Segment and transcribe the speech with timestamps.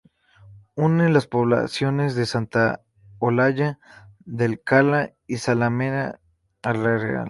[0.77, 2.81] Une las poblaciones de Santa
[3.19, 3.77] Olalla
[4.25, 6.19] del Cala y Zalamea
[6.63, 7.19] la Real.